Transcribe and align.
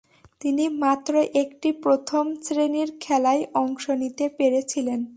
তিনি 0.39 0.69
মাত্র 0.69 1.13
একটি 1.33 1.71
প্রথম-শ্রেণীর 1.71 2.89
খেলায় 2.99 3.43
অংশ 3.53 3.89
নিতে 3.89 4.29
পেরেছিলেন। 4.29 5.05